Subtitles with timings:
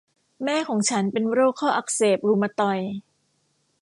[0.43, 2.91] แม่ของฉันเป็นโรคข้ออักเสบรุมาตอยด์